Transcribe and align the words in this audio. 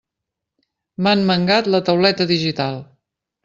M'han 1.03 1.21
mangat 1.31 1.71
la 1.77 1.85
tauleta 1.93 2.31
digital! 2.35 2.85